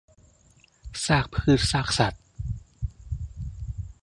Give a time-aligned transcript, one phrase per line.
[1.05, 2.23] ซากพืชซากสัตว์